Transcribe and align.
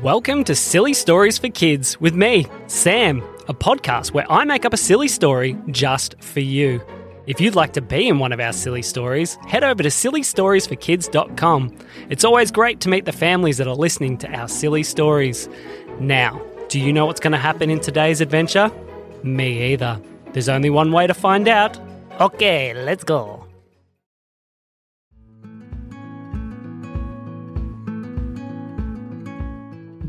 Welcome 0.00 0.44
to 0.44 0.54
Silly 0.54 0.94
Stories 0.94 1.36
for 1.36 1.50
Kids 1.50 2.00
with 2.00 2.14
me, 2.14 2.46
Sam, 2.66 3.22
a 3.46 3.52
podcast 3.52 4.14
where 4.14 4.24
I 4.32 4.42
make 4.46 4.64
up 4.64 4.72
a 4.72 4.78
silly 4.78 5.06
story 5.06 5.54
just 5.68 6.14
for 6.22 6.40
you. 6.40 6.80
If 7.26 7.42
you'd 7.42 7.54
like 7.54 7.74
to 7.74 7.82
be 7.82 8.08
in 8.08 8.18
one 8.18 8.32
of 8.32 8.40
our 8.40 8.54
silly 8.54 8.80
stories, 8.80 9.36
head 9.46 9.62
over 9.62 9.82
to 9.82 9.90
sillystoriesforkids.com. 9.90 11.78
It's 12.08 12.24
always 12.24 12.50
great 12.50 12.80
to 12.80 12.88
meet 12.88 13.04
the 13.04 13.12
families 13.12 13.58
that 13.58 13.68
are 13.68 13.74
listening 13.74 14.16
to 14.18 14.32
our 14.32 14.48
silly 14.48 14.82
stories. 14.82 15.46
Now, 16.00 16.40
do 16.70 16.80
you 16.80 16.90
know 16.90 17.04
what's 17.04 17.20
going 17.20 17.32
to 17.32 17.38
happen 17.38 17.68
in 17.68 17.78
today's 17.78 18.22
adventure? 18.22 18.72
Me 19.22 19.74
either. 19.74 20.00
There's 20.32 20.48
only 20.48 20.70
one 20.70 20.90
way 20.90 21.06
to 21.06 21.12
find 21.12 21.46
out. 21.48 21.78
Okay, 22.18 22.72
let's 22.72 23.04
go. 23.04 23.46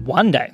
One 0.06 0.32
day, 0.32 0.52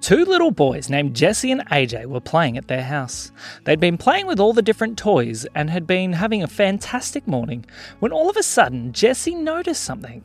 two 0.00 0.24
little 0.24 0.50
boys 0.50 0.88
named 0.88 1.14
Jesse 1.14 1.52
and 1.52 1.66
AJ 1.66 2.06
were 2.06 2.18
playing 2.18 2.56
at 2.56 2.66
their 2.66 2.82
house. 2.82 3.30
They'd 3.64 3.78
been 3.78 3.98
playing 3.98 4.26
with 4.26 4.40
all 4.40 4.54
the 4.54 4.62
different 4.62 4.96
toys 4.96 5.46
and 5.54 5.68
had 5.68 5.86
been 5.86 6.14
having 6.14 6.42
a 6.42 6.48
fantastic 6.48 7.26
morning 7.28 7.66
when 7.98 8.10
all 8.10 8.30
of 8.30 8.38
a 8.38 8.42
sudden 8.42 8.92
Jesse 8.92 9.34
noticed 9.34 9.82
something. 9.82 10.24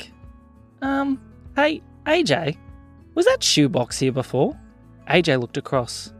Um, 0.82 1.20
hey, 1.58 1.82
AJ, 2.06 2.56
was 3.14 3.26
that 3.26 3.44
shoebox 3.44 4.00
here 4.00 4.14
before? 4.14 4.58
AJ 5.10 5.42
looked 5.42 5.58
across. 5.58 6.14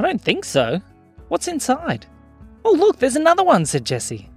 I 0.00 0.02
don't 0.02 0.20
think 0.20 0.44
so. 0.44 0.80
What's 1.28 1.46
inside? 1.46 2.06
Oh, 2.64 2.72
look, 2.72 2.98
there's 2.98 3.14
another 3.14 3.44
one, 3.44 3.64
said 3.64 3.86
Jesse. 3.86 4.28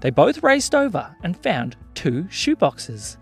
They 0.00 0.10
both 0.10 0.42
raced 0.42 0.74
over 0.74 1.14
and 1.22 1.40
found 1.40 1.76
two 1.94 2.24
shoeboxes, 2.24 3.18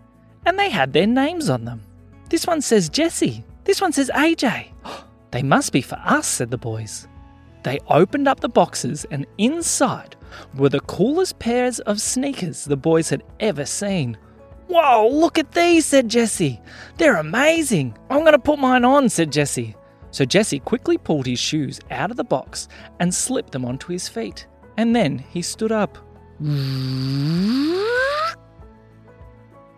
and 0.47 0.59
they 0.59 0.71
had 0.71 0.95
their 0.95 1.07
names 1.07 1.51
on 1.51 1.67
them. 1.67 1.83
This 2.31 2.47
one 2.47 2.63
says 2.63 2.89
Jesse, 2.89 3.45
this 3.71 3.81
one 3.81 3.93
says 3.93 4.11
AJ. 4.15 4.73
They 5.31 5.45
must 5.45 5.73
be 5.73 5.81
for 5.81 5.95
us, 6.05 6.27
said 6.27 6.51
the 6.51 6.59
boys. 6.59 7.07
They 7.63 7.79
opened 7.87 8.27
up 8.27 8.41
the 8.41 8.49
boxes, 8.49 9.07
and 9.13 9.29
inside 9.39 10.17
were 10.57 10.69
the 10.69 10.81
coolest 10.81 11.39
pairs 11.39 11.79
of 11.79 12.01
sneakers 12.01 12.65
the 12.65 12.77
boys 12.77 13.09
had 13.11 13.23
ever 13.39 13.65
seen. 13.65 14.19
Whoa, 14.67 15.09
look 15.09 15.39
at 15.39 15.53
these, 15.53 15.87
said 15.87 16.09
Jesse. 16.09 16.61
They're 16.97 17.19
amazing. 17.19 17.97
I'm 18.11 18.23
going 18.23 18.33
to 18.33 18.41
put 18.41 18.59
mine 18.59 18.85
on, 18.85 19.09
said 19.09 19.31
Jesse. 19.31 19.77
So 20.11 20.25
Jesse 20.25 20.59
quickly 20.59 20.99
pulled 20.99 21.27
his 21.27 21.39
shoes 21.39 21.79
out 21.93 22.11
of 22.11 22.17
the 22.17 22.25
box 22.25 22.67
and 22.99 23.15
slipped 23.15 23.53
them 23.53 23.65
onto 23.65 23.93
his 23.93 24.09
feet. 24.09 24.49
And 24.79 24.97
then 24.97 25.17
he 25.17 25.43
stood 25.43 25.71
up. 25.71 25.97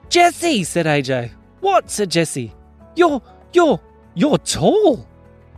Jesse, 0.09 0.64
said 0.64 0.86
AJ. 0.86 1.33
What? 1.61 1.91
said 1.91 2.11
Jesse. 2.11 2.55
You're 2.97 3.20
you're 3.53 3.81
you're 4.14 4.38
tall. 4.38 5.06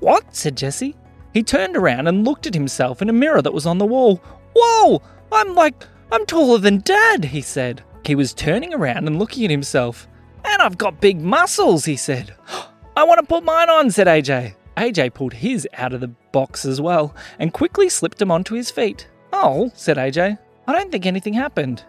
What? 0.00 0.34
said 0.34 0.56
Jesse. 0.56 0.96
He 1.32 1.42
turned 1.42 1.76
around 1.76 2.06
and 2.06 2.24
looked 2.24 2.46
at 2.46 2.54
himself 2.54 3.02
in 3.02 3.08
a 3.08 3.12
mirror 3.12 3.42
that 3.42 3.54
was 3.54 3.66
on 3.66 3.78
the 3.78 3.86
wall. 3.86 4.22
Whoa! 4.54 5.02
I'm 5.32 5.54
like 5.54 5.86
I'm 6.12 6.26
taller 6.26 6.58
than 6.58 6.78
Dad, 6.78 7.24
he 7.24 7.40
said. 7.40 7.82
He 8.04 8.14
was 8.14 8.34
turning 8.34 8.72
around 8.72 9.06
and 9.08 9.18
looking 9.18 9.44
at 9.44 9.50
himself. 9.50 10.06
And 10.44 10.62
I've 10.62 10.78
got 10.78 11.00
big 11.00 11.20
muscles, 11.20 11.84
he 11.84 11.96
said. 11.96 12.34
I 12.96 13.02
want 13.02 13.18
to 13.20 13.26
put 13.26 13.42
mine 13.42 13.68
on, 13.68 13.90
said 13.90 14.06
AJ. 14.06 14.54
AJ 14.76 15.14
pulled 15.14 15.32
his 15.32 15.66
out 15.74 15.92
of 15.92 16.00
the 16.00 16.08
box 16.32 16.64
as 16.64 16.80
well 16.80 17.14
and 17.38 17.52
quickly 17.52 17.88
slipped 17.88 18.18
them 18.18 18.30
onto 18.30 18.54
his 18.54 18.70
feet. 18.70 19.08
Oh, 19.32 19.72
said 19.74 19.96
AJ. 19.96 20.38
I 20.68 20.72
don't 20.72 20.92
think 20.92 21.06
anything 21.06 21.34
happened. 21.34 21.82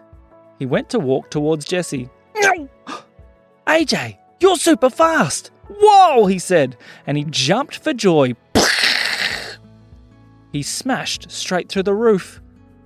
He 0.58 0.66
went 0.66 0.88
to 0.90 0.98
walk 0.98 1.30
towards 1.30 1.64
Jesse. 1.64 2.10
AJ, 3.66 4.18
you're 4.40 4.56
super 4.56 4.90
fast. 4.90 5.50
Whoa, 5.68 6.26
he 6.26 6.38
said, 6.38 6.76
and 7.06 7.16
he 7.16 7.24
jumped 7.24 7.78
for 7.78 7.92
joy. 7.92 8.34
he 10.52 10.62
smashed 10.62 11.30
straight 11.30 11.68
through 11.68 11.84
the 11.84 11.94
roof. 11.94 12.40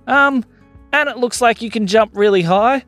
Um, 0.07 0.43
and 0.93 1.09
it 1.09 1.17
looks 1.17 1.41
like 1.41 1.61
you 1.61 1.69
can 1.69 1.87
jump 1.87 2.11
really 2.13 2.41
high. 2.41 2.83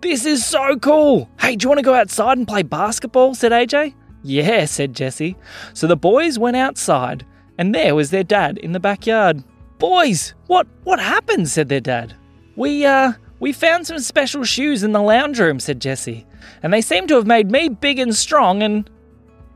This 0.00 0.24
is 0.24 0.44
so 0.44 0.76
cool. 0.78 1.30
Hey, 1.38 1.56
do 1.56 1.64
you 1.64 1.68
want 1.68 1.78
to 1.78 1.84
go 1.84 1.94
outside 1.94 2.38
and 2.38 2.48
play 2.48 2.62
basketball? 2.62 3.34
said 3.34 3.52
AJ. 3.52 3.94
Yeah, 4.22 4.64
said 4.64 4.94
Jesse. 4.94 5.36
So 5.74 5.86
the 5.86 5.96
boys 5.96 6.38
went 6.38 6.56
outside, 6.56 7.26
and 7.58 7.74
there 7.74 7.94
was 7.94 8.10
their 8.10 8.24
dad 8.24 8.58
in 8.58 8.72
the 8.72 8.80
backyard. 8.80 9.42
Boys, 9.78 10.34
what 10.46 10.66
what 10.84 11.00
happened? 11.00 11.48
said 11.48 11.68
their 11.68 11.80
dad. 11.80 12.14
We 12.56 12.84
uh 12.84 13.12
we 13.40 13.52
found 13.52 13.86
some 13.86 13.98
special 13.98 14.44
shoes 14.44 14.82
in 14.84 14.92
the 14.92 15.02
lounge 15.02 15.40
room, 15.40 15.58
said 15.58 15.80
Jesse. 15.80 16.26
And 16.62 16.72
they 16.72 16.80
seem 16.80 17.06
to 17.08 17.16
have 17.16 17.26
made 17.26 17.50
me 17.50 17.68
big 17.68 17.98
and 17.98 18.14
strong 18.14 18.62
and 18.62 18.88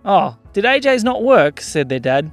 Oh, 0.06 0.36
did 0.52 0.64
AJ's 0.64 1.04
not 1.04 1.24
work? 1.24 1.60
said 1.60 1.88
their 1.88 1.98
dad. 1.98 2.32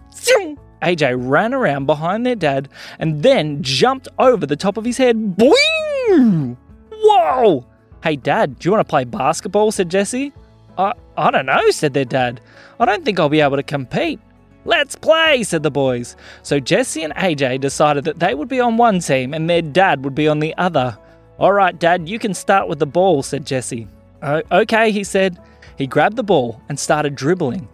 AJ 0.83 1.15
ran 1.17 1.53
around 1.53 1.87
behind 1.87 2.25
their 2.25 2.35
dad 2.35 2.69
and 2.99 3.23
then 3.23 3.63
jumped 3.63 4.07
over 4.19 4.45
the 4.45 4.55
top 4.55 4.77
of 4.77 4.85
his 4.85 4.97
head. 4.97 5.35
Boing! 5.35 6.55
Whoa! 6.91 7.65
Hey, 8.03 8.15
Dad, 8.17 8.59
do 8.59 8.67
you 8.67 8.71
want 8.71 8.85
to 8.85 8.89
play 8.89 9.05
basketball? 9.05 9.71
said 9.71 9.89
Jesse. 9.89 10.33
I, 10.77 10.93
I 11.17 11.31
don't 11.31 11.45
know, 11.45 11.71
said 11.71 11.93
their 11.93 12.05
dad. 12.05 12.41
I 12.79 12.85
don't 12.85 13.03
think 13.03 13.19
I'll 13.19 13.29
be 13.29 13.41
able 13.41 13.55
to 13.55 13.63
compete. 13.63 14.19
Let's 14.65 14.95
play, 14.95 15.43
said 15.43 15.63
the 15.63 15.71
boys. 15.71 16.15
So 16.43 16.59
Jesse 16.59 17.03
and 17.03 17.13
AJ 17.15 17.61
decided 17.61 18.03
that 18.03 18.19
they 18.19 18.35
would 18.35 18.47
be 18.49 18.59
on 18.59 18.77
one 18.77 18.99
team 18.99 19.33
and 19.33 19.49
their 19.49 19.61
dad 19.61 20.03
would 20.03 20.15
be 20.15 20.27
on 20.27 20.39
the 20.39 20.55
other. 20.57 20.97
All 21.39 21.51
right, 21.51 21.77
Dad, 21.77 22.07
you 22.07 22.19
can 22.19 22.33
start 22.33 22.69
with 22.69 22.79
the 22.79 22.85
ball, 22.85 23.23
said 23.23 23.45
Jesse. 23.45 23.87
okay, 24.23 24.91
he 24.91 25.03
said. 25.03 25.39
He 25.77 25.87
grabbed 25.87 26.15
the 26.15 26.23
ball 26.23 26.61
and 26.69 26.79
started 26.79 27.15
dribbling. 27.15 27.67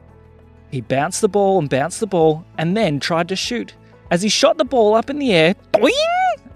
He 0.72 0.82
bounced 0.82 1.22
the 1.22 1.30
ball 1.30 1.60
and 1.60 1.70
bounced 1.70 2.00
the 2.00 2.08
ball 2.08 2.46
and 2.58 2.76
then 2.78 3.00
tried 3.00 3.28
to 3.30 3.36
shoot. 3.36 3.74
As 4.12 4.22
he 4.22 4.30
shot 4.30 4.58
the 4.58 4.66
ball 4.66 4.96
up 4.96 5.10
in 5.10 5.20
the 5.20 5.34
air, 5.34 5.56
boing! 5.74 5.94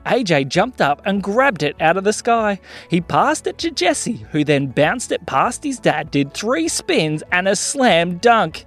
AJ 0.06 0.50
jumped 0.50 0.82
up 0.82 1.02
and 1.06 1.24
grabbed 1.24 1.64
it 1.64 1.76
out 1.80 1.98
of 1.98 2.04
the 2.04 2.14
sky. 2.14 2.60
He 2.90 3.00
passed 3.00 3.48
it 3.48 3.58
to 3.60 3.72
Jesse, 3.72 4.26
who 4.32 4.44
then 4.44 4.68
bounced 4.68 5.12
it 5.12 5.26
past 5.26 5.64
his 5.64 5.80
dad, 5.80 6.12
did 6.12 6.34
three 6.34 6.68
spins 6.68 7.24
and 7.32 7.48
a 7.48 7.56
slam 7.56 8.18
dunk. 8.18 8.66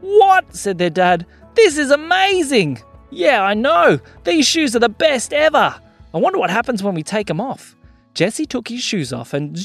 What? 0.00 0.54
said 0.54 0.78
their 0.78 0.90
dad. 0.90 1.26
This 1.54 1.78
is 1.78 1.90
amazing! 1.90 2.80
Yeah, 3.10 3.42
I 3.42 3.54
know. 3.54 3.98
These 4.24 4.46
shoes 4.46 4.76
are 4.76 4.80
the 4.80 4.88
best 4.88 5.32
ever. 5.32 5.74
I 6.14 6.18
wonder 6.18 6.38
what 6.38 6.50
happens 6.50 6.82
when 6.82 6.94
we 6.94 7.02
take 7.02 7.26
them 7.26 7.40
off. 7.40 7.74
Jesse 8.14 8.46
took 8.46 8.68
his 8.68 8.82
shoes 8.82 9.12
off 9.12 9.32
and 9.32 9.56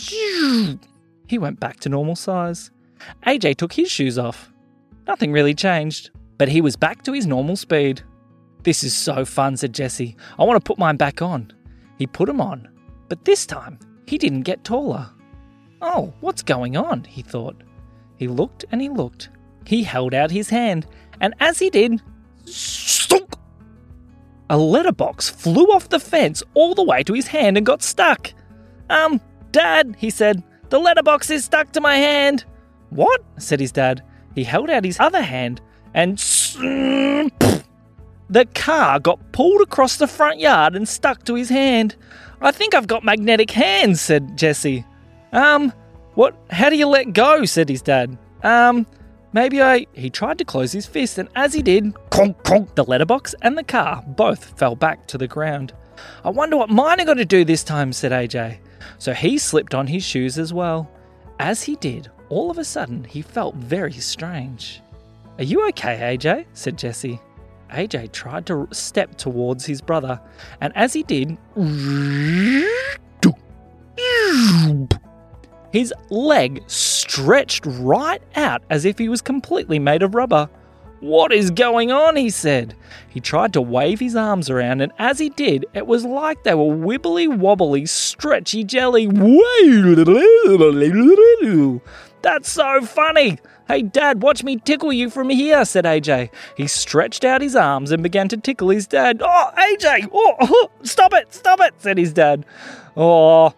he 1.33 1.39
went 1.39 1.59
back 1.59 1.79
to 1.79 1.89
normal 1.89 2.15
size. 2.15 2.69
AJ 3.25 3.55
took 3.55 3.73
his 3.73 3.89
shoes 3.89 4.19
off. 4.19 4.53
Nothing 5.07 5.31
really 5.31 5.55
changed, 5.55 6.11
but 6.37 6.47
he 6.47 6.61
was 6.61 6.75
back 6.75 7.01
to 7.03 7.11
his 7.11 7.25
normal 7.25 7.55
speed. 7.55 8.03
This 8.61 8.83
is 8.83 8.93
so 8.93 9.25
fun, 9.25 9.57
said 9.57 9.73
Jesse. 9.73 10.15
I 10.37 10.43
want 10.43 10.63
to 10.63 10.67
put 10.67 10.77
mine 10.77 10.95
back 10.95 11.23
on. 11.23 11.51
He 11.97 12.05
put 12.05 12.27
them 12.27 12.39
on, 12.39 12.69
but 13.09 13.25
this 13.25 13.47
time 13.47 13.79
he 14.05 14.19
didn't 14.19 14.43
get 14.43 14.63
taller. 14.63 15.09
Oh, 15.81 16.13
what's 16.19 16.43
going 16.43 16.77
on? 16.77 17.03
he 17.05 17.23
thought. 17.23 17.63
He 18.15 18.27
looked 18.27 18.63
and 18.71 18.79
he 18.79 18.89
looked. 18.89 19.29
He 19.65 19.81
held 19.81 20.13
out 20.13 20.29
his 20.29 20.49
hand, 20.49 20.85
and 21.19 21.33
as 21.39 21.57
he 21.57 21.71
did, 21.71 21.99
stunk! 22.45 23.33
A 24.51 24.57
letterbox 24.57 25.31
flew 25.31 25.65
off 25.73 25.89
the 25.89 25.99
fence 25.99 26.43
all 26.53 26.75
the 26.75 26.83
way 26.83 27.01
to 27.01 27.13
his 27.13 27.25
hand 27.25 27.57
and 27.57 27.65
got 27.65 27.81
stuck. 27.81 28.31
Um, 28.91 29.19
Dad, 29.51 29.95
he 29.97 30.11
said, 30.11 30.43
the 30.73 30.79
letterbox 30.79 31.29
is 31.29 31.45
stuck 31.45 31.71
to 31.71 31.79
my 31.79 31.97
hand. 31.97 32.45
What? 32.89 33.23
said 33.37 33.59
his 33.59 33.71
dad. 33.71 34.01
He 34.33 34.43
held 34.43 34.71
out 34.71 34.83
his 34.83 34.99
other 34.99 35.21
hand 35.21 35.61
and 35.93 36.17
the 38.27 38.47
car 38.55 38.99
got 38.99 39.19
pulled 39.33 39.61
across 39.61 39.97
the 39.97 40.07
front 40.07 40.39
yard 40.39 40.75
and 40.75 40.89
stuck 40.89 41.25
to 41.25 41.35
his 41.35 41.49
hand. 41.49 41.95
I 42.41 42.49
think 42.51 42.73
I've 42.73 42.87
got 42.87 43.03
magnetic 43.03 43.51
hands, 43.51 44.01
said 44.01 44.35
Jesse. 44.35 44.83
Um, 45.31 45.71
what? 46.15 46.35
How 46.49 46.71
do 46.71 46.75
you 46.75 46.87
let 46.87 47.13
go? 47.13 47.45
said 47.45 47.69
his 47.69 47.83
dad. 47.83 48.17
Um, 48.41 48.87
maybe 49.31 49.61
I. 49.61 49.85
He 49.93 50.09
tried 50.09 50.39
to 50.39 50.45
close 50.45 50.71
his 50.71 50.87
fist, 50.87 51.19
and 51.19 51.29
as 51.35 51.53
he 51.53 51.61
did, 51.61 51.93
conk, 52.09 52.43
conk, 52.43 52.73
the 52.73 52.83
letterbox 52.83 53.35
and 53.43 53.55
the 53.55 53.63
car 53.63 54.03
both 54.07 54.57
fell 54.57 54.75
back 54.75 55.05
to 55.09 55.19
the 55.19 55.27
ground. 55.27 55.71
I 56.25 56.31
wonder 56.31 56.57
what 56.57 56.71
mine 56.71 56.99
are 56.99 57.05
going 57.05 57.19
to 57.19 57.25
do 57.25 57.45
this 57.45 57.63
time, 57.63 57.93
said 57.93 58.11
AJ. 58.11 58.57
So 58.97 59.13
he 59.13 59.37
slipped 59.37 59.73
on 59.73 59.87
his 59.87 60.03
shoes 60.03 60.37
as 60.37 60.53
well. 60.53 60.89
As 61.39 61.63
he 61.63 61.75
did, 61.75 62.09
all 62.29 62.51
of 62.51 62.57
a 62.57 62.63
sudden 62.63 63.03
he 63.03 63.21
felt 63.21 63.55
very 63.55 63.93
strange. 63.93 64.81
Are 65.37 65.43
you 65.43 65.67
okay, 65.69 66.17
AJ? 66.17 66.45
said 66.53 66.77
Jesse. 66.77 67.19
AJ 67.71 68.11
tried 68.11 68.45
to 68.45 68.67
step 68.71 69.17
towards 69.17 69.65
his 69.65 69.81
brother, 69.81 70.21
and 70.61 70.71
as 70.75 70.93
he 70.93 71.01
did, 71.03 71.37
his 75.71 75.91
leg 76.11 76.63
stretched 76.67 77.65
right 77.65 78.21
out 78.35 78.61
as 78.69 78.85
if 78.85 78.99
he 78.99 79.09
was 79.09 79.21
completely 79.21 79.79
made 79.79 80.03
of 80.03 80.13
rubber. 80.13 80.49
What 81.03 81.33
is 81.33 81.51
going 81.51 81.91
on? 81.91 82.15
he 82.15 82.29
said. 82.29 82.77
He 83.09 83.19
tried 83.19 83.51
to 83.53 83.61
wave 83.61 83.99
his 83.99 84.15
arms 84.15 84.49
around, 84.49 84.79
and 84.79 84.93
as 84.97 85.19
he 85.19 85.27
did, 85.27 85.65
it 85.73 85.85
was 85.85 86.05
like 86.05 86.43
they 86.43 86.53
were 86.53 86.73
wibbly 86.73 87.27
wobbly, 87.27 87.85
stretchy 87.87 88.63
jelly. 88.63 89.07
That's 92.21 92.49
so 92.49 92.81
funny! 92.83 93.37
Hey, 93.67 93.81
Dad, 93.81 94.21
watch 94.21 94.45
me 94.45 94.55
tickle 94.55 94.93
you 94.93 95.09
from 95.09 95.29
here, 95.29 95.65
said 95.65 95.83
AJ. 95.83 96.29
He 96.55 96.67
stretched 96.67 97.25
out 97.25 97.41
his 97.41 97.57
arms 97.57 97.91
and 97.91 98.01
began 98.01 98.29
to 98.29 98.37
tickle 98.37 98.69
his 98.69 98.87
dad. 98.87 99.21
Oh, 99.21 99.51
AJ! 99.57 100.07
Oh, 100.13 100.35
oh, 100.39 100.69
stop 100.83 101.13
it, 101.13 101.33
stop 101.33 101.59
it, 101.59 101.73
said 101.79 101.97
his 101.97 102.13
dad. 102.13 102.45
Oh, 102.95 103.53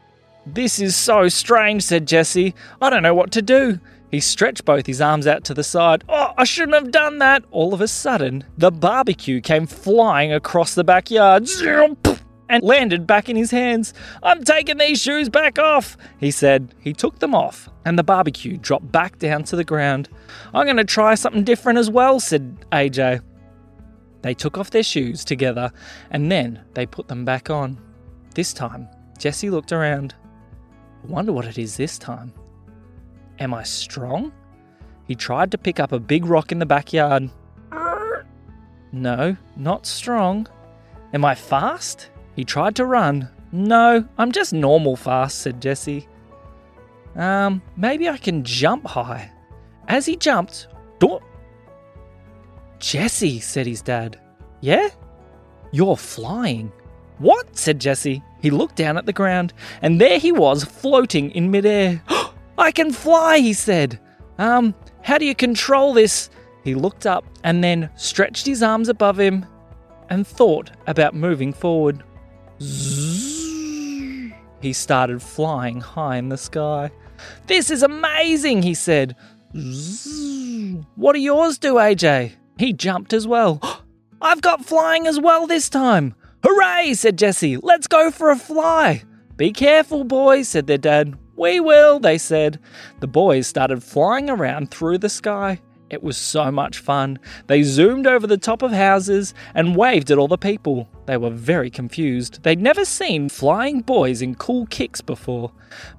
this 0.48 0.80
is 0.80 0.96
so 0.96 1.28
strange, 1.28 1.84
said 1.84 2.08
Jesse. 2.08 2.56
I 2.82 2.90
don't 2.90 3.04
know 3.04 3.14
what 3.14 3.32
to 3.34 3.44
do. 3.44 3.80
He 4.16 4.22
stretched 4.22 4.64
both 4.64 4.86
his 4.86 5.02
arms 5.02 5.28
out 5.28 5.44
to 5.44 5.54
the 5.54 5.62
side. 5.62 6.06
Oh, 6.08 6.32
I 6.38 6.46
shouldn't 6.46 6.76
have 6.76 6.90
done 6.90 7.18
that. 7.18 7.44
All 7.52 7.74
of 7.74 7.82
a 7.82 7.88
sudden, 7.90 8.46
the 8.58 8.72
barbecue 8.72 9.42
came 9.42 9.68
flying 9.68 10.32
across 10.32 10.74
the 10.74 10.86
backyard 10.86 11.50
and 12.48 12.64
landed 12.64 13.06
back 13.06 13.28
in 13.28 13.36
his 13.36 13.52
hands. 13.52 13.94
I'm 14.24 14.42
taking 14.46 14.78
these 14.78 15.02
shoes 15.02 15.28
back 15.28 15.60
off, 15.60 15.98
he 16.18 16.32
said. 16.32 16.74
He 16.80 16.94
took 16.94 17.20
them 17.20 17.36
off, 17.36 17.68
and 17.84 18.00
the 18.00 18.06
barbecue 18.06 18.56
dropped 18.56 18.90
back 18.90 19.20
down 19.20 19.44
to 19.44 19.58
the 19.58 19.66
ground. 19.66 20.08
I'm 20.54 20.66
going 20.66 20.78
to 20.78 20.86
try 20.86 21.16
something 21.16 21.44
different 21.44 21.78
as 21.78 21.90
well, 21.90 22.22
said 22.22 22.66
AJ. 22.72 23.20
They 24.22 24.34
took 24.34 24.58
off 24.58 24.72
their 24.72 24.82
shoes 24.82 25.26
together, 25.26 25.74
and 26.10 26.32
then 26.32 26.64
they 26.74 26.86
put 26.86 27.10
them 27.10 27.26
back 27.26 27.50
on. 27.50 27.78
This 28.34 28.54
time, 28.54 28.88
Jesse 29.18 29.50
looked 29.50 29.74
around. 29.74 30.16
I 31.04 31.08
wonder 31.08 31.34
what 31.34 31.44
it 31.44 31.58
is 31.58 31.76
this 31.76 31.98
time. 31.98 32.32
Am 33.40 33.54
I 33.54 33.64
strong? 33.64 34.32
He 35.08 35.16
tried 35.16 35.52
to 35.52 35.58
pick 35.58 35.80
up 35.80 35.92
a 35.92 36.00
big 36.00 36.26
rock 36.26 36.52
in 36.52 36.60
the 36.60 36.66
backyard. 36.66 37.30
No, 38.92 39.36
not 39.58 39.86
strong. 39.86 40.48
Am 41.14 41.26
I 41.26 41.36
fast? 41.36 42.10
He 42.36 42.44
tried 42.44 42.76
to 42.78 42.86
run. 42.86 43.30
No, 43.52 44.06
I'm 44.18 44.32
just 44.32 44.54
normal 44.54 44.96
fast, 44.96 45.40
said 45.40 45.62
Jesse. 45.62 46.08
Um, 47.16 47.62
maybe 47.78 48.10
I 48.10 48.18
can 48.18 48.44
jump 48.44 48.86
high. 48.88 49.32
As 49.88 50.06
he 50.06 50.16
jumped, 50.16 50.68
do- 51.00 51.20
Jesse, 52.80 53.40
said 53.40 53.68
his 53.68 53.82
dad. 53.82 54.20
Yeah? 54.62 54.90
You're 55.72 55.98
flying. 55.98 56.72
What? 57.18 57.56
said 57.58 57.80
Jesse. 57.80 58.24
He 58.42 58.50
looked 58.50 58.76
down 58.76 58.98
at 58.98 59.06
the 59.06 59.14
ground, 59.14 59.54
and 59.82 60.00
there 60.00 60.20
he 60.20 60.32
was 60.32 60.64
floating 60.64 61.32
in 61.32 61.52
midair. 61.52 62.02
I 62.58 62.72
can 62.72 62.92
fly, 62.92 63.40
he 63.40 63.54
said. 63.54 64.00
Um, 64.38 64.74
how 65.02 65.18
do 65.18 65.26
you 65.26 65.36
control 65.36 65.94
this? 65.94 66.30
He 66.64 66.76
looked 66.76 67.06
up 67.06 67.26
and 67.44 67.64
then 67.64 67.90
stretched 67.96 68.46
his 68.46 68.64
arms 68.64 68.90
above 68.90 69.20
him 69.20 69.46
and 70.10 70.26
thought 70.26 70.72
about 70.88 71.14
moving 71.14 71.54
forward. 71.54 72.04
Zzz. 72.62 74.32
He 74.62 74.74
started 74.74 75.22
flying 75.22 75.82
high 75.82 76.18
in 76.18 76.30
the 76.30 76.38
sky. 76.38 76.92
This 77.48 77.70
is 77.70 77.84
amazing, 77.84 78.64
he 78.64 78.74
said. 78.74 79.16
Zzz. 79.56 80.84
What 80.96 81.14
do 81.14 81.20
yours 81.20 81.58
do, 81.58 81.76
AJ? 81.76 82.34
He 82.58 82.74
jumped 82.74 83.14
as 83.14 83.28
well. 83.28 83.60
I've 84.22 84.42
got 84.42 84.66
flying 84.66 85.08
as 85.08 85.20
well 85.20 85.46
this 85.46 85.70
time. 85.70 86.16
Hooray, 86.44 86.94
said 86.94 87.18
Jesse. 87.18 87.58
Let's 87.58 87.88
go 87.88 88.12
for 88.12 88.32
a 88.32 88.36
fly. 88.36 89.04
Be 89.36 89.52
careful, 89.52 90.04
boys, 90.04 90.48
said 90.48 90.68
their 90.68 90.78
dad. 90.78 91.18
We 91.36 91.60
will, 91.60 92.00
they 92.00 92.18
said. 92.18 92.60
The 93.00 93.08
boys 93.08 93.48
started 93.48 93.84
flying 93.84 94.30
around 94.30 94.72
through 94.72 95.00
the 95.00 95.10
sky. 95.10 95.60
It 95.90 96.02
was 96.02 96.18
so 96.18 96.52
much 96.52 96.80
fun. 96.80 97.20
They 97.46 97.62
zoomed 97.62 98.08
over 98.08 98.26
the 98.26 98.38
top 98.38 98.64
of 98.64 98.72
houses 98.72 99.36
and 99.54 99.76
waved 99.76 100.10
at 100.10 100.18
all 100.18 100.28
the 100.28 100.38
people. 100.38 100.90
They 101.06 101.16
were 101.16 101.30
very 101.30 101.70
confused. 101.70 102.42
They'd 102.42 102.62
never 102.62 102.84
seen 102.86 103.30
flying 103.30 103.82
boys 103.82 104.24
in 104.24 104.34
cool 104.36 104.66
kicks 104.66 105.02
before, 105.02 105.52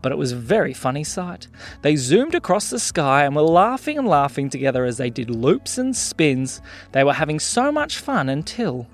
but 0.03 0.11
it 0.11 0.19
was 0.19 0.33
a 0.33 0.37
very 0.37 0.75
funny 0.75 1.05
sight. 1.05 1.47
They 1.83 1.95
zoomed 1.95 2.35
across 2.35 2.69
the 2.69 2.81
sky 2.81 3.25
and 3.25 3.37
were 3.37 3.43
laughing 3.43 3.97
and 3.97 4.09
laughing 4.09 4.51
together 4.51 4.85
as 4.85 4.97
they 4.97 5.11
did 5.11 5.31
loops 5.31 5.79
and 5.79 5.95
spins. 5.95 6.61
They 6.91 7.05
were 7.05 7.13
having 7.13 7.39
so 7.39 7.71
much 7.71 7.99
fun 7.99 8.29
until. 8.29 8.89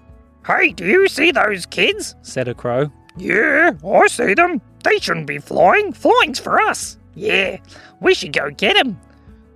Hey, 0.47 0.73
do 0.73 0.85
you 0.85 1.09
see 1.09 1.31
those 1.31 1.65
kids? 1.65 2.17
said 2.21 2.49
a 2.49 2.55
crow. 2.55 2.91
Yeah, 3.17 3.73
I 3.87 4.07
see 4.07 4.35
them. 4.35 4.61
They 4.85 4.99
shouldn't 4.99 5.27
be 5.27 5.39
flying. 5.39 5.93
Flying's 5.93 6.39
for 6.39 6.61
us. 6.61 6.99
Yeah, 7.15 7.59
we 8.01 8.15
should 8.15 8.33
go 8.33 8.51
get 8.51 8.75
them. 8.75 8.99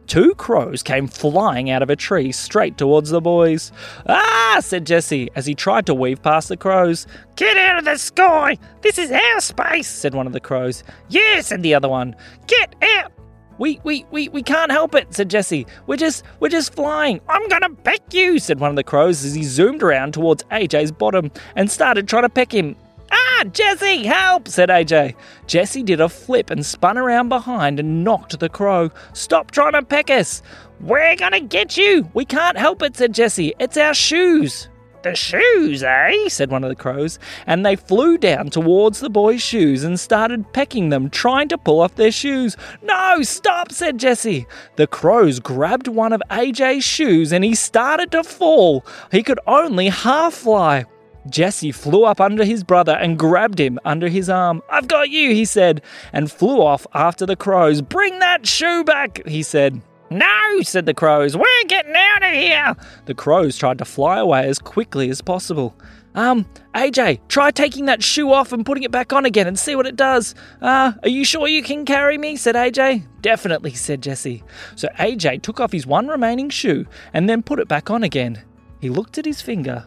Two 0.06 0.34
crows 0.36 0.84
came 0.84 1.08
flying 1.08 1.68
out 1.70 1.82
of 1.82 1.90
a 1.90 1.96
tree 1.96 2.30
straight 2.30 2.78
towards 2.78 3.10
the 3.10 3.20
boys. 3.20 3.72
Ah, 4.08 4.58
said 4.60 4.86
Jesse 4.86 5.28
as 5.34 5.46
he 5.46 5.54
tried 5.54 5.86
to 5.86 5.94
weave 5.94 6.22
past 6.22 6.48
the 6.48 6.56
crows. 6.56 7.08
Get 7.34 7.56
out 7.56 7.78
of 7.78 7.84
the 7.84 7.96
sky! 7.96 8.56
This 8.82 8.98
is 8.98 9.10
our 9.10 9.40
space, 9.40 9.88
said 9.88 10.14
one 10.14 10.28
of 10.28 10.32
the 10.32 10.38
crows. 10.40 10.84
Yeah, 11.08 11.40
said 11.40 11.62
the 11.62 11.74
other 11.74 11.88
one. 11.88 12.14
Get 12.46 12.76
out! 13.00 13.10
We 13.58 13.80
we 13.82 14.04
we 14.12 14.28
we 14.28 14.42
can't 14.42 14.70
help 14.70 14.94
it, 14.94 15.12
said 15.12 15.28
Jesse. 15.30 15.66
We're 15.88 15.96
just 15.96 16.22
we're 16.38 16.50
just 16.50 16.74
flying. 16.74 17.20
I'm 17.28 17.48
gonna 17.48 17.70
peck 17.70 18.12
you, 18.12 18.38
said 18.38 18.60
one 18.60 18.70
of 18.70 18.76
the 18.76 18.84
crows 18.84 19.24
as 19.24 19.34
he 19.34 19.42
zoomed 19.42 19.82
around 19.82 20.14
towards 20.14 20.44
AJ's 20.44 20.92
bottom 20.92 21.32
and 21.56 21.68
started 21.68 22.06
trying 22.06 22.22
to 22.24 22.28
peck 22.28 22.52
him. 22.54 22.76
Ah, 23.28 23.44
Jesse, 23.52 24.04
help, 24.04 24.46
said 24.46 24.68
AJ. 24.68 25.14
Jesse 25.46 25.82
did 25.82 26.00
a 26.00 26.08
flip 26.08 26.48
and 26.48 26.64
spun 26.64 26.96
around 26.96 27.28
behind 27.28 27.80
and 27.80 28.04
knocked 28.04 28.38
the 28.38 28.48
crow. 28.48 28.90
Stop 29.14 29.50
trying 29.50 29.72
to 29.72 29.82
peck 29.82 30.10
us. 30.10 30.42
We're 30.80 31.16
gonna 31.16 31.40
get 31.40 31.76
you. 31.76 32.08
We 32.14 32.24
can't 32.24 32.56
help 32.56 32.82
it, 32.82 32.96
said 32.96 33.12
Jesse. 33.12 33.52
It's 33.58 33.76
our 33.76 33.94
shoes. 33.94 34.68
The 35.02 35.14
shoes, 35.14 35.82
eh? 35.82 36.28
said 36.28 36.50
one 36.50 36.64
of 36.64 36.68
the 36.70 36.76
crows, 36.76 37.18
and 37.46 37.64
they 37.64 37.76
flew 37.76 38.16
down 38.16 38.50
towards 38.50 39.00
the 39.00 39.10
boys' 39.10 39.42
shoes 39.42 39.84
and 39.84 40.00
started 40.00 40.52
pecking 40.52 40.88
them, 40.88 41.10
trying 41.10 41.48
to 41.48 41.58
pull 41.58 41.80
off 41.80 41.94
their 41.94 42.10
shoes. 42.10 42.56
No, 42.82 43.22
stop, 43.22 43.70
said 43.70 43.98
Jesse. 43.98 44.46
The 44.76 44.86
crows 44.86 45.40
grabbed 45.40 45.88
one 45.88 46.12
of 46.12 46.22
AJ's 46.30 46.84
shoes 46.84 47.32
and 47.32 47.44
he 47.44 47.54
started 47.54 48.10
to 48.12 48.24
fall. 48.24 48.84
He 49.12 49.22
could 49.22 49.40
only 49.46 49.88
half 49.88 50.34
fly. 50.34 50.86
Jesse 51.30 51.72
flew 51.72 52.04
up 52.04 52.20
under 52.20 52.44
his 52.44 52.64
brother 52.64 52.92
and 52.92 53.18
grabbed 53.18 53.60
him 53.60 53.78
under 53.84 54.08
his 54.08 54.28
arm. 54.28 54.62
I've 54.70 54.88
got 54.88 55.10
you, 55.10 55.30
he 55.30 55.44
said, 55.44 55.82
and 56.12 56.30
flew 56.30 56.60
off 56.62 56.86
after 56.94 57.26
the 57.26 57.36
crows. 57.36 57.82
Bring 57.82 58.18
that 58.20 58.46
shoe 58.46 58.84
back, 58.84 59.26
he 59.26 59.42
said. 59.42 59.80
No, 60.10 60.62
said 60.62 60.86
the 60.86 60.94
crows. 60.94 61.36
We're 61.36 61.64
getting 61.66 61.94
out 61.96 62.22
of 62.22 62.32
here. 62.32 62.76
The 63.06 63.14
crows 63.14 63.56
tried 63.56 63.78
to 63.78 63.84
fly 63.84 64.18
away 64.18 64.46
as 64.46 64.58
quickly 64.58 65.10
as 65.10 65.20
possible. 65.20 65.74
Um, 66.14 66.46
AJ, 66.74 67.20
try 67.28 67.50
taking 67.50 67.86
that 67.86 68.02
shoe 68.02 68.32
off 68.32 68.52
and 68.52 68.64
putting 68.64 68.84
it 68.84 68.90
back 68.90 69.12
on 69.12 69.26
again 69.26 69.46
and 69.46 69.58
see 69.58 69.76
what 69.76 69.86
it 69.86 69.96
does. 69.96 70.34
Uh, 70.62 70.92
are 71.02 71.08
you 71.08 71.24
sure 71.24 71.48
you 71.48 71.62
can 71.62 71.84
carry 71.84 72.16
me? 72.16 72.36
said 72.36 72.54
AJ. 72.54 73.06
Definitely, 73.20 73.74
said 73.74 74.00
Jesse. 74.00 74.42
So 74.76 74.88
AJ 74.98 75.42
took 75.42 75.60
off 75.60 75.72
his 75.72 75.86
one 75.86 76.06
remaining 76.06 76.48
shoe 76.50 76.86
and 77.12 77.28
then 77.28 77.42
put 77.42 77.58
it 77.58 77.68
back 77.68 77.90
on 77.90 78.02
again. 78.02 78.42
He 78.80 78.88
looked 78.88 79.18
at 79.18 79.26
his 79.26 79.42
finger 79.42 79.86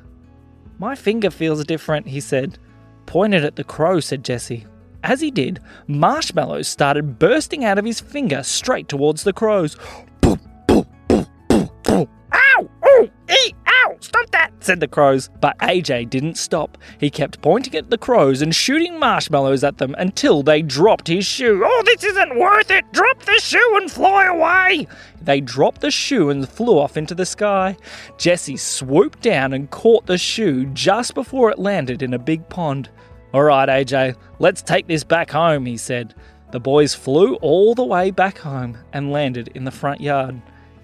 my 0.80 0.96
finger 0.96 1.30
feels 1.30 1.64
different, 1.66 2.08
he 2.08 2.20
said. 2.20 2.58
Pointed 3.06 3.44
at 3.44 3.56
the 3.56 3.64
crow, 3.64 4.00
said 4.00 4.24
Jesse. 4.24 4.66
As 5.04 5.22
he 5.22 5.30
did, 5.30 5.60
marshmallows 5.88 6.68
started 6.68 7.20
bursting 7.20 7.64
out 7.64 7.78
of 7.78 7.86
his 7.86 8.00
finger 8.00 8.44
straight 8.44 8.88
towards 8.88 9.24
the 9.24 9.34
crows. 9.34 9.78
Ow! 10.24 12.08
Oh! 12.32 13.10
Eat! 13.30 13.56
Ow! 13.68 13.98
Stop 14.00 14.30
that! 14.32 14.49
Said 14.64 14.80
the 14.80 14.88
crows. 14.88 15.30
But 15.42 15.58
AJ 15.60 16.10
didn't 16.10 16.38
stop. 16.38 16.78
He 17.00 17.10
kept 17.10 17.42
pointing 17.42 17.76
at 17.76 17.90
the 17.90 17.98
crows 17.98 18.42
and 18.42 18.54
shooting 18.54 19.00
marshmallows 19.00 19.64
at 19.64 19.78
them 19.78 19.96
until 19.98 20.44
they 20.44 20.62
dropped 20.62 21.08
his 21.08 21.26
shoe. 21.26 21.64
Oh, 21.66 21.84
this 21.86 22.04
isn't 22.04 22.38
worth 22.38 22.72
it! 22.72 22.86
Drop 22.92 23.24
the 23.24 23.40
shoe 23.40 23.78
and 23.80 23.92
fly 23.92 24.26
away! 24.26 24.88
They 25.22 25.42
dropped 25.42 25.82
the 25.82 25.92
shoe 25.92 26.30
and 26.30 26.48
flew 26.48 26.80
off 26.80 26.98
into 26.98 27.16
the 27.16 27.26
sky. 27.26 27.78
Jesse 28.18 28.58
swooped 28.58 29.22
down 29.22 29.54
and 29.54 29.70
caught 29.70 30.06
the 30.06 30.18
shoe 30.18 30.66
just 30.68 31.14
before 31.14 31.52
it 31.52 31.60
landed 31.60 32.02
in 32.02 32.14
a 32.14 32.20
big 32.20 32.48
pond. 32.50 32.90
All 33.34 33.44
right, 33.44 33.70
AJ, 33.70 34.16
let's 34.40 34.62
take 34.62 34.88
this 34.88 35.04
back 35.04 35.30
home, 35.32 35.66
he 35.66 35.78
said. 35.78 36.16
The 36.52 36.60
boys 36.60 36.96
flew 36.96 37.36
all 37.36 37.76
the 37.76 37.86
way 37.86 38.10
back 38.10 38.40
home 38.40 38.78
and 38.92 39.12
landed 39.12 39.50
in 39.50 39.66
the 39.66 39.72
front 39.72 40.02
yard. 40.02 40.42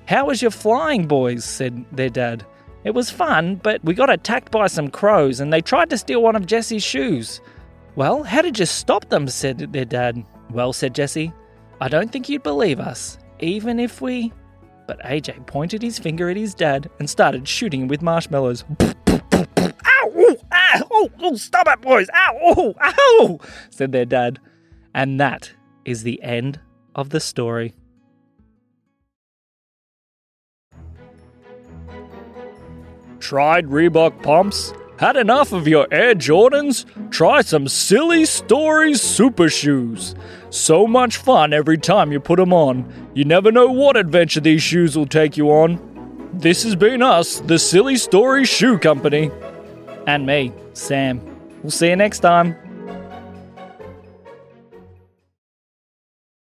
How 0.08 0.28
was 0.28 0.42
your 0.42 0.52
flying, 0.52 1.08
boys? 1.08 1.44
said 1.44 1.86
their 1.92 2.10
dad. 2.10 2.46
It 2.86 2.94
was 2.94 3.10
fun, 3.10 3.56
but 3.56 3.84
we 3.84 3.96
got 3.96 4.12
attacked 4.12 4.52
by 4.52 4.68
some 4.68 4.90
crows 4.90 5.40
and 5.40 5.52
they 5.52 5.60
tried 5.60 5.90
to 5.90 5.98
steal 5.98 6.22
one 6.22 6.36
of 6.36 6.46
Jesse's 6.46 6.84
shoes. 6.84 7.42
Well, 7.96 8.22
how 8.22 8.44
did 8.44 8.60
you 8.60 8.68
stop 8.68 9.10
them? 9.10 9.28
said 9.28 9.58
their 9.58 9.86
dad. 9.86 10.24
Well, 10.52 10.72
said 10.72 10.94
Jesse, 10.94 11.34
I 11.82 11.88
don't 11.88 12.12
think 12.12 12.30
you'd 12.30 12.44
believe 12.44 12.80
us, 12.80 13.18
even 13.40 13.80
if 13.80 14.02
we. 14.02 14.32
But 14.86 15.02
AJ 15.02 15.48
pointed 15.48 15.82
his 15.82 15.98
finger 15.98 16.30
at 16.30 16.38
his 16.38 16.54
dad 16.54 16.92
and 17.00 17.10
started 17.10 17.48
shooting 17.48 17.82
him 17.82 17.88
with 17.88 18.04
marshmallows. 18.04 18.64
Ow! 18.80 20.14
Ooh, 20.16 20.38
ah, 20.52 20.84
oh, 20.92 21.10
oh, 21.22 21.36
stop 21.36 21.68
it, 21.68 21.82
boys! 21.82 22.08
Ow! 22.14 22.38
Oh, 22.44 22.76
ow! 22.80 23.40
said 23.72 23.92
their 23.94 24.06
dad. 24.06 24.40
And 24.94 25.20
that 25.20 25.52
is 25.86 26.04
the 26.04 26.22
end 26.22 26.60
of 26.94 27.10
the 27.10 27.20
story. 27.20 27.74
Tried 33.26 33.66
Reebok 33.66 34.22
pumps? 34.22 34.72
Had 35.00 35.18
enough 35.18 35.52
of 35.52 35.68
your 35.68 35.88
Air 35.92 36.14
Jordans? 36.14 36.86
Try 37.10 37.42
some 37.42 37.68
Silly 37.68 38.24
Stories 38.24 39.02
Super 39.02 39.50
Shoes. 39.50 40.14
So 40.52 40.86
much 40.86 41.18
fun 41.18 41.52
every 41.52 41.80
time 41.80 42.12
you 42.12 42.20
put 42.20 42.38
them 42.38 42.54
on. 42.54 42.86
You 43.16 43.26
never 43.26 43.52
know 43.52 43.66
what 43.66 43.98
adventure 43.98 44.42
these 44.42 44.62
shoes 44.62 44.96
will 44.96 45.08
take 45.08 45.38
you 45.38 45.50
on. 45.50 46.30
This 46.34 46.62
has 46.62 46.76
been 46.76 47.02
us, 47.02 47.40
the 47.40 47.58
Silly 47.58 47.96
Story 47.96 48.46
Shoe 48.46 48.78
Company. 48.78 49.32
And 50.06 50.28
me, 50.28 50.54
Sam. 50.74 51.20
We'll 51.64 51.72
see 51.72 51.90
you 51.90 51.96
next 51.96 52.20
time. 52.20 52.56